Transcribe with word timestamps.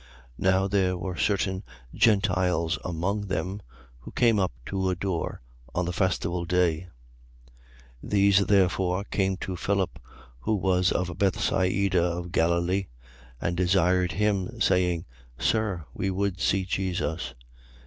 12:20. 0.39 0.51
Now 0.51 0.67
there 0.67 0.97
were 0.97 1.15
certain 1.15 1.63
Gentiles 1.93 2.79
among 2.83 3.27
them, 3.27 3.61
who 3.99 4.09
came 4.09 4.39
up 4.39 4.51
to 4.65 4.89
adore 4.89 5.43
on 5.75 5.85
the 5.85 5.93
festival 5.93 6.43
day. 6.43 6.87
12:21. 8.03 8.09
These 8.09 8.45
therefore 8.47 9.03
came 9.03 9.37
to 9.37 9.55
Philip, 9.55 9.99
who 10.39 10.55
was 10.55 10.91
of 10.91 11.19
Bethsaida 11.19 12.01
of 12.01 12.31
Galilee, 12.31 12.87
and 13.39 13.55
desired 13.55 14.13
him, 14.13 14.59
saying: 14.59 15.05
Sir, 15.37 15.85
we 15.93 16.09
would 16.09 16.39
see 16.39 16.65
Jesus. 16.65 17.35